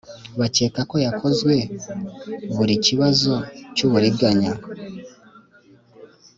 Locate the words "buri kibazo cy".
2.55-3.81